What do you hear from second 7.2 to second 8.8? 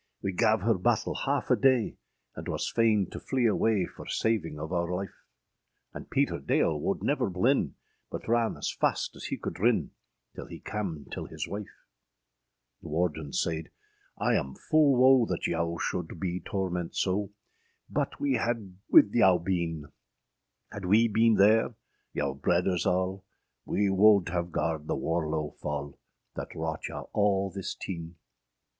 blin, But ran as